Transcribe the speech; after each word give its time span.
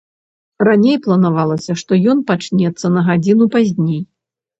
Раней 0.67 0.95
планавалася, 1.07 1.75
што 1.81 1.99
ён 2.13 2.23
пачнецца 2.31 2.91
на 2.95 3.05
гадзіну 3.11 3.45
пазней. 3.57 4.01